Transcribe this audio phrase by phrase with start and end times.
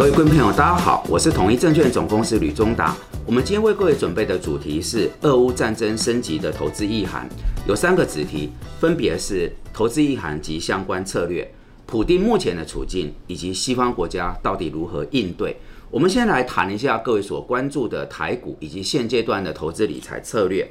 [0.00, 2.96] 各位观众朋友，大家好，我是统一证券总公司吕中达。
[3.26, 7.28] 我们今天为各位准备的主题是俄乌战争升级的投资意涵，
[7.68, 11.46] 有三个子题，分别是投资意涵及相关策略、
[11.84, 15.54] 普丁目前的处境以及西方国家到底如何应对。
[15.90, 20.66] 我们先来谈一下各位所关注的台股以及现阶段的投资理财策略。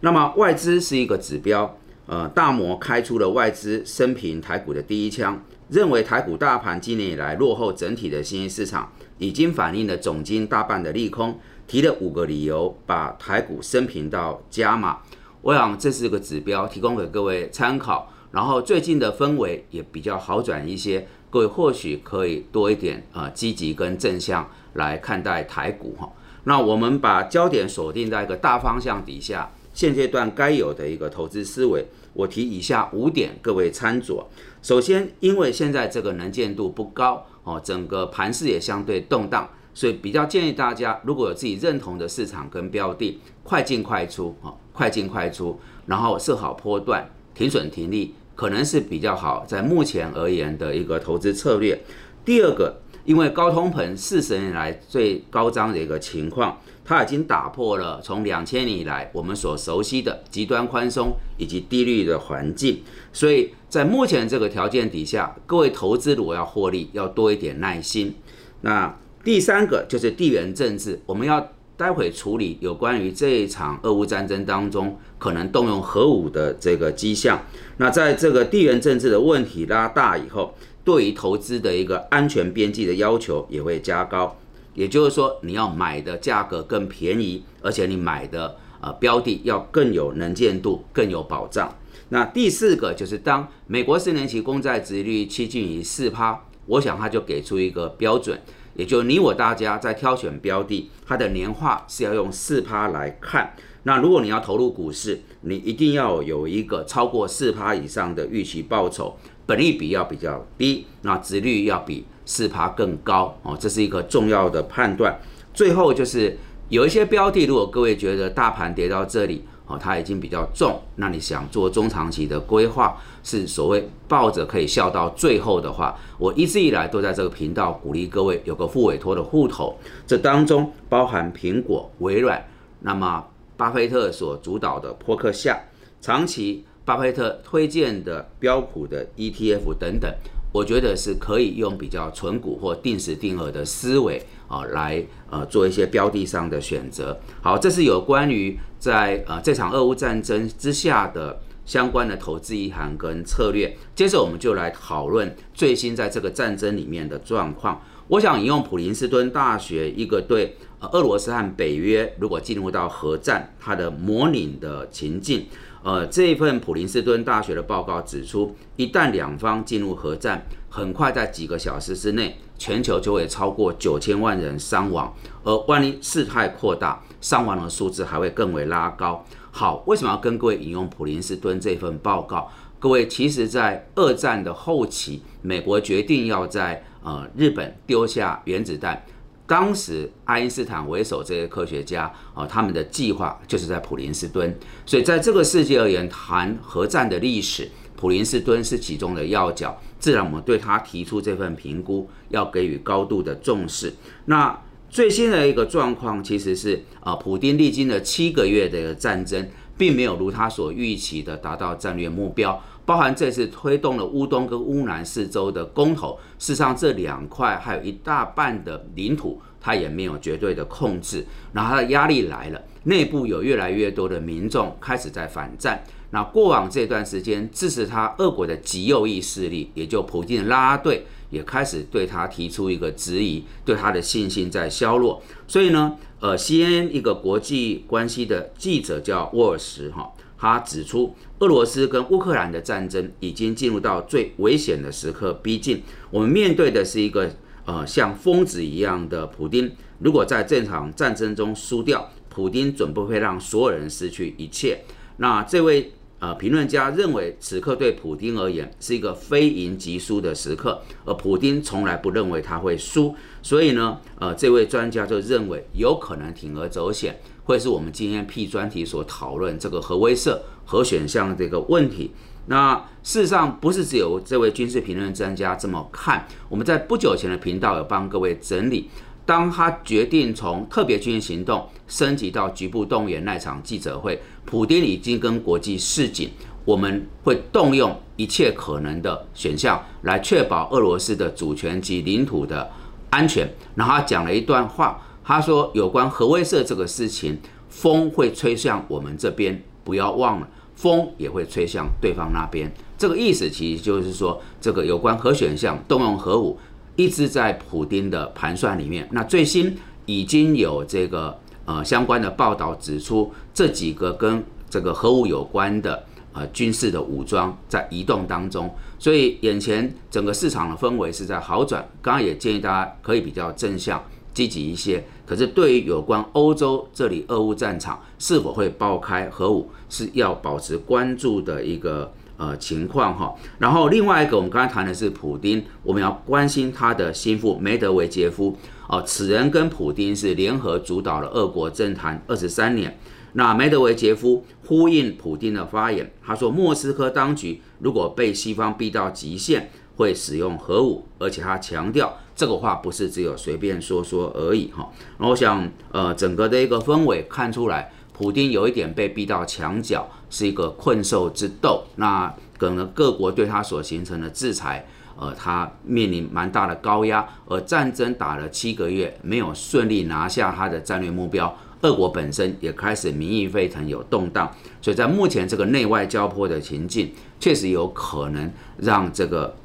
[0.00, 1.76] 那么外资是一个指标，
[2.06, 5.38] 呃，大摩开出了外资生平台股的第一枪。
[5.70, 14.98] 认为台股大盘今年以来落后整体的新兴市场，已经反映了总金大半的利空，提了五个理由把台股升平到加码。
[15.42, 18.12] 我想这是个指标，提供给各位参考。
[18.32, 26.12] 然后最近的氛围也比较好转一些，各位或许可以多一点啊积极跟正向来看待台股哈。
[26.44, 31.86] 那我们把焦点锁定在一个大方向底下，现阶段该有的一个投资思维。
[32.12, 34.24] 我提以下五点，各位参酌。
[34.62, 51.80] 首先，因为现在这个能见度不高哦，整个盘势也相对动荡，所以比较建议大家，如果有自己认同的市场跟标的，快进快出哦，快进快出，然后设好波段，停损停利，可能是比较好，在目前而言的一个投资策略。
[52.24, 56.58] 第二个，因为高通膨四十年来最高涨的一个情况。
[56.90, 68.16] 它已经打破了从两千年以来我们所熟悉的极端宽松以及低利率的环境，所以在目前这个条件底下，各位投资如果要获利，要多一点耐心。
[68.62, 77.40] 那第三个就是地缘政治，我们要待会处理有关于这一场俄乌战争当中可能动用核武的这个迹象。
[77.76, 80.52] 那在这个地缘政治的问题拉大以后，
[80.82, 84.36] 对于投资的一个安全边际的要求也会加高。
[84.74, 91.74] 也就是说，你要买的价格更便宜，而且你买的呃标的要更有能见度、更有保障。
[92.10, 98.40] 那第四个就是，当美国四年期公债殖率趋近于四趴，我想它就给出一个标准，
[98.74, 103.54] 也就你我大家在挑选标的，它的年化是要用四趴来看。
[103.84, 109.16] 那如果你要投入股市，你一定要有一个超过四趴以上的预期报酬，
[109.50, 112.04] 本利比要比较低，那值率要比。
[112.24, 115.18] 四趴更高哦，这是一个重要的判断。
[115.52, 116.38] 最后就是
[116.68, 129.76] 有一些标的，如果各位觉得大盘跌到这里哦，它已经比较重，那你想做中长期的规划，是所谓抱着可以笑到最后的话，我一直以来都在这个频道鼓励各位有个副委托的户头，
[130.06, 132.40] 这当中包含苹果、微软，
[132.78, 133.26] 那么
[133.56, 135.58] 巴菲特所主导的破克夏，
[136.00, 140.12] 长期巴菲特推荐的标普的 ETF 等等。
[140.50, 145.00] 我觉得是可以用比较纯股或定时定额的思维啊，来
[145.30, 147.16] 呃做一些标的上的选择。
[147.40, 153.72] 好，这是有关于在呃这场俄乌战争之下的相关的投资意涵跟策略。
[153.94, 157.80] 接着我们就来讨论最新在这个战争里面的状况。
[158.08, 160.56] 我想引用普林斯顿大学一个对
[160.88, 165.46] 俄罗斯和北约如果进入到核战它的模拟的情境。
[165.82, 175.14] 呃，这一份普林斯顿大学的报告指出，一旦两方进入核战，很快在几个小时之内，全球就会超过九千万人伤亡。
[175.42, 179.24] 而万一事态扩大，伤亡的数字还会更为拉高。
[179.50, 182.50] 好，为什么要跟各位引用普林斯顿这份报告？
[182.78, 189.02] 各位，其实，在二战的后期，美国决定要在呃日本丢下原子弹。
[189.50, 194.56] 当时爱因斯坦为首这些科学家啊，他们的计划就是在普林斯顿。
[194.86, 199.76] 所以在这个世界而言，谈核战的历史，普林斯顿是其中的要角。
[199.98, 203.92] 自然，我们对他提出这份评估，要给予高度的重视。
[204.26, 204.56] 那
[204.88, 209.48] 最新的一个状况，其实是啊，普丁历经了七个月的战争，
[209.80, 212.62] 并没有如他所预期的达到战略目标。
[212.84, 221.24] 包含这次推动了乌东跟乌南四周的公投，事实上这两块还有一大半的领土，他也没有绝对的控制。
[221.54, 225.82] 然后他的压力来了，内部有越来越多的民众开始在反战。
[226.10, 235.22] 那过往这段时间支持他俄国的极右翼势力，也就普京的拉拉队，也开始对他提出一个质疑，对他的信心在削弱。
[235.46, 240.12] 所以呢，呃，CNN 一个国际关系的记者叫沃尔什哈。
[240.38, 245.82] 他指出，俄罗斯跟乌克兰的战争已经进入到最危险的时刻逼近。
[246.10, 247.30] 我们面对的是一个
[247.66, 249.70] 呃像疯子一样的普丁。
[249.98, 254.82] 如果在这场战争中输掉，普丁准不会让所有人失去一切。
[255.18, 263.12] 那这位呃评论家认为，此刻对普丁而言是一个非赢即输的时刻，而普丁从来不认为他会输。
[263.42, 267.18] 所以呢，呃，这位专家就认为有可能铤而走险。
[267.44, 272.12] 会是我们今天 P 专题所讨论这个核威慑核选项这个问题。
[272.46, 278.88] 那事实上不是只有这位军事评论专家这么看，我们在不久前的频道有帮各位整理，
[279.30, 286.28] 当他决定从特别军事行动升级到局部动员那场记者会，普京已经跟国际示警，
[286.64, 292.68] 我们会动用一切可能的选项来确保俄罗斯的主权及领土的
[293.10, 293.48] 安全。
[293.76, 297.38] 然后他讲了一段话，他说有关核威慑这个事情，
[297.68, 300.48] 风会吹向我们这边，不要忘了。
[300.74, 306.58] 风也会吹向对方那边，这个意思其实就是说，这个有关核选项动用核武，
[306.96, 309.08] 一直在普丁的盘算里面。
[309.12, 309.76] 那最新
[310.06, 321.86] 已经有这个呃相关的报道指出，这几个跟这个核武有关的呃军事的武装在移动当中，所以眼前整个市场的氛围是在好转。
[322.02, 324.02] 刚刚也建议大家可以比较正向。
[324.32, 332.10] 积极一些，可是对于有关欧洲这里俄乌战场是否会爆开核武，是要保持关注的一个
[332.40, 333.34] 呃情况哈。
[333.58, 338.56] 然后另外一个，我们刚才谈的是普丁，我们要关心他的心腹梅德韦杰夫
[338.88, 342.98] 哦，此人跟普丁是联合主导了俄国政坛二十三年。
[343.34, 349.70] 那梅德韦杰夫呼应普丁的发言，他说莫斯科当局如果被西方逼到极限。
[349.96, 354.90] 会使用核武，而且他强调这个话不是只有随便说说而已哈。
[355.18, 361.82] 然后我想，呃，整个的一个氛围看出来，普京有一点被逼到墙角，是一个困兽之斗。
[361.96, 364.86] 那可能各国对他所形成的制裁，
[365.16, 367.26] 呃，他面临蛮大的高压。
[367.46, 374.54] 而战争打了七个月，没有顺利拿下他的战略目标，俄国本身也开始民意沸腾，有动荡。
[374.82, 379.56] 所以在目前这个内外交迫的情境，确实有可能让这个。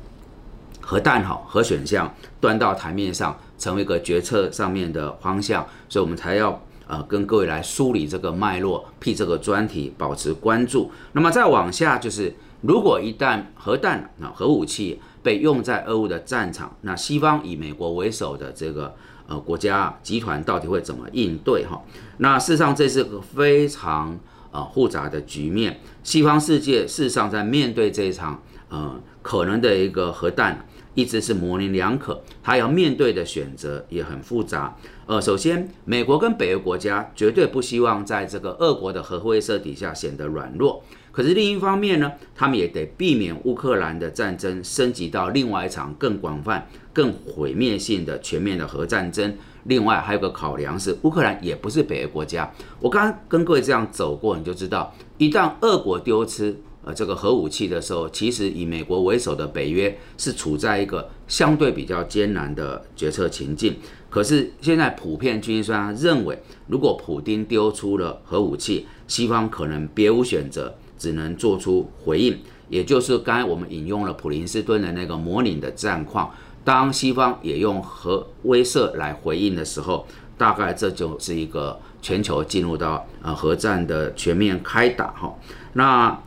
[0.87, 10.91] 核弹好，核选项端到台面上，成为一个决策上面的方向，所以我们才要呃跟各位来梳理这个脉络，辟这个专题，保持关注。
[11.13, 18.95] 那么再往下就是，如果一旦核弹啊核武器被用在俄乌的战场，那西方以美国为首的这个
[19.27, 21.81] 呃国家集团到底会怎么应对哈？
[22.17, 24.19] 那事实上这是个非常
[24.51, 30.65] 呃复杂的局面，西方世界事实上在面对这一场呃可能的一个核弹。
[30.95, 34.75] 一直是模棱两可，他要面对的选择也很复杂。
[35.05, 40.81] 呃，首先，美国跟北约国家绝对不希望在这个俄国的核威慑底下显得软弱。
[41.11, 49.33] 可是另一方面呢，他们也得避免乌克兰的战争升级到另外一场更广泛、更毁灭性的全面的核战争。
[49.65, 52.51] 另外还有个考量是，乌克兰也不是北约国家。
[52.79, 56.55] 我刚刚跟各位这样走过，你就知道，一旦俄国丢失。
[56.85, 63.75] 呃，这个核武器的时候，其实以美国为首的北约是处在一个相对比较艰难的决策情境。
[64.07, 66.37] 可是现在普遍军事专家认为，
[66.67, 72.37] 如果普京丢出了核武器，西方可能别无选择，只能做出回应。
[72.69, 76.31] 也就是刚才我们引用了普林斯顿的那个模拟的战况，
[76.63, 80.05] 当西方也用核威慑来回应的时候，
[80.37, 85.35] 大概这就是一个全球进入到呃核战的全面开打哈。
[85.73, 86.17] 那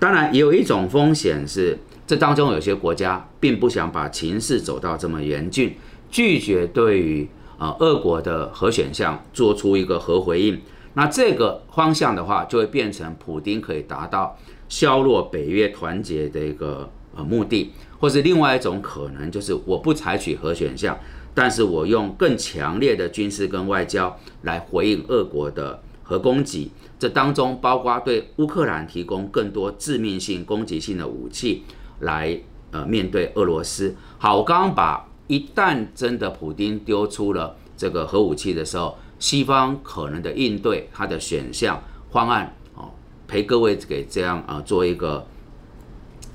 [0.00, 5.76] 当然，也有一种风险是，这当中有些国家并不想把情势走到这么严峻，
[6.10, 10.58] 拒绝对于啊俄国的核选项做出一个核回应。
[10.94, 14.38] 那这个方向的话，就会变成普京可以达到
[14.70, 20.98] 削弱北约团结的一个呃目的，或是另外一种可能，就是我不采取核选项，
[21.34, 25.82] 但是我用更强烈的军事跟外交来回应俄国的。
[26.10, 31.62] 和攻击，这当中包括对乌克兰提供更多致命性、攻击性的武器，
[32.00, 32.36] 来
[32.72, 33.94] 呃面对俄罗斯。
[34.18, 42.90] 好，我刚刚把一旦真的普京丢出了这个核武器的时候，西方可能的应对它的选项方案哦，
[43.28, 45.24] 陪各位给这样啊做一个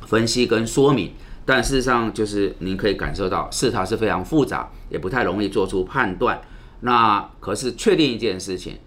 [0.08, 1.12] 分析跟说明。
[1.46, 6.41] 但事实上就是您可以感受到，事态是非常复杂，也不太容易做出判断。
[6.79, 8.77] 那可是确定一件事情。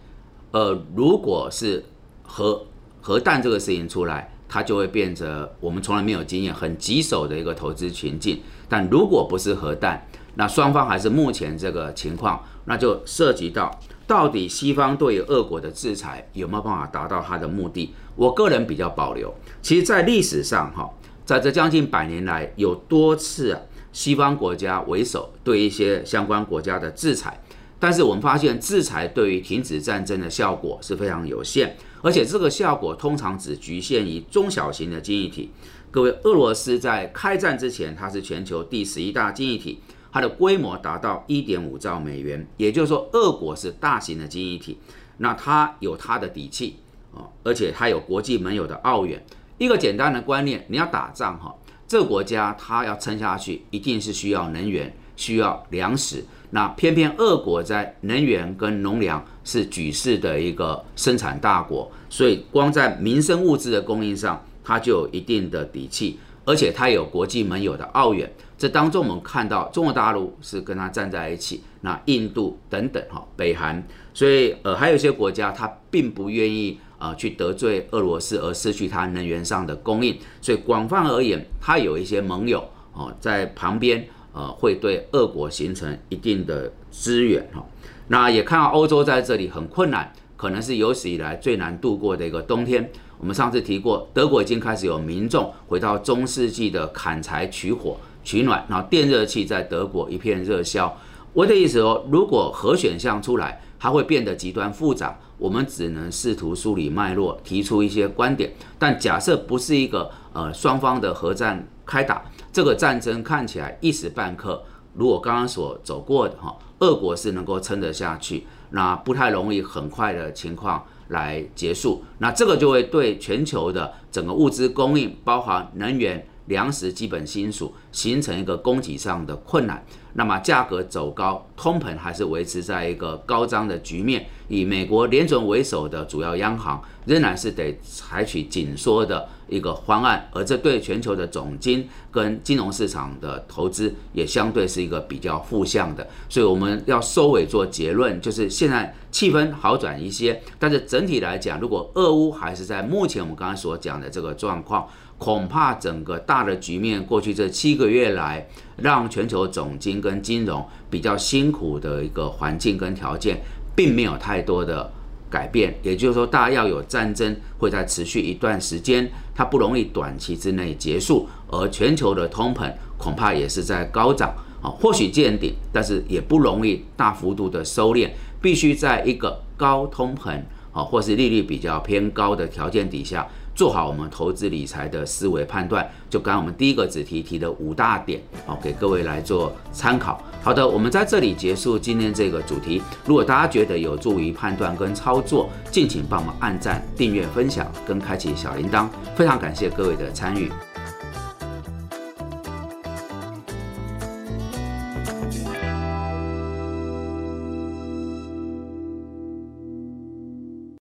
[0.50, 1.84] 呃，如果是
[2.22, 2.66] 核
[3.00, 8.40] 核弹这个事情出来，它就会变成我们从来没有经验、很棘手的一个投资情境。
[8.68, 13.70] 但如果不是核弹，那双方还是目前这个情况，那就涉及到
[14.06, 17.92] 到底西方对于俄国的制裁有没有办法达到它的目的？
[18.16, 19.34] 我个人比较保留。
[19.60, 20.88] 其实，在历史上，哈，
[21.24, 23.58] 在这将近百年来，有多次，
[23.92, 27.40] 西方国家为首对一些相关国家的制裁。
[27.80, 35.50] 但是我们发现，制裁对于停止战争的效果是非常有限，而且这个效果通常只局限于中小型的经济体。
[35.90, 39.80] 各位，俄罗斯在开战之前，它是全球第十一大经济体，
[40.12, 44.78] 它的规模达到一点五兆美元，也就是说，俄国是大型的经济体，
[45.18, 46.76] 那它有它的底气
[47.14, 49.25] 啊，而且它有国际盟友的澳元，
[49.56, 51.54] 一个简单的观念，你要打仗哈，
[51.87, 56.25] 这个国家它要撑下去，一定是需要能源，需要粮食。
[56.50, 68.32] 那偏偏俄国在能源跟农粮是举世的一个生产大国，所以光在民生物资的供应上，它就有一定的底气，而且它有国际盟友的澳远。
[68.56, 84.08] 这当中我们看到中国大陆是跟它站在一起，那印度等等哈，北韩，所以呃还有一些国家它并不愿意啊去得罪俄罗斯而失去它能源上的供应，所以广泛而言，它有一些盟友哦在旁边。
[84.32, 87.64] 呃，会对俄国形成一定的支援哈。
[88.08, 92.90] 那也看到欧洲在这里很困难，可能是有史以来最难度过的一个冬天。
[93.18, 100.97] 我们上次提过，德国已经开始有民众回到中世纪的砍柴取火取暖，然后电热器在德国一片热销。
[101.32, 105.18] 我的意思说，如果核选项出来，它会变得极端复杂。
[105.37, 108.52] 我们只能试图梳理脉络，提出一些观点。
[108.78, 112.23] 但假设不是一个呃双方的核战开打。
[112.52, 114.62] 这个战争看起来一时半刻，
[114.94, 126.26] 如果刚刚所走过的哈，俄国是能够撑得下去，那不太容易很快的情况来结束，那这个就会对全球的整个物资供应，包含能源。
[126.48, 129.82] 粮食基本金属形成一个供给上的困难，
[130.14, 134.26] 那么价格走高，通膨还是维持在一个高涨的局面。
[134.48, 146.08] 以美国联准为首的主要央行仍然是得采取紧缩的一个方案，而这对全球的总金跟金融市场的投资也相对是一个比较负向的。
[146.30, 154.88] 所以我们要收尾做结论，就是现在气氛好转一些，但是整体来讲，如果俄乌还是在目前我们刚才所讲的这个状况。
[155.18, 163.42] 恐怕整个大的局面，过去这七个月来，让全球总金跟金融比较辛苦的一个环境跟条件，
[163.75, 164.90] 并没有太多的
[165.28, 165.76] 改变。
[165.82, 171.28] 也就是说，大家要有战争会在持续一段时间，它不容易短期之内结束。
[171.50, 174.32] 而全球的通膨恐怕也是在高涨
[174.62, 178.10] 啊，或许见顶，但是也不容易大幅度的收敛，
[178.40, 180.40] 必须在一个高通膨
[180.72, 183.26] 啊，或是利率比较偏高的条件底下。
[183.58, 190.22] 做好我们投资理财的思维判断，就刚我们第一个子题提的五大点，好给各位来做参考。
[190.44, 192.80] 好的，我们在这里结束今天这个主题。
[193.04, 198.86] 如果大家觉得有助于判断跟操作，敬请帮忙按赞、订阅、分享跟开启小铃铛。
[199.16, 200.48] 非常感谢各位的参与。